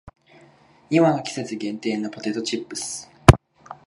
[0.89, 3.07] 今の季節限定のポテトチップス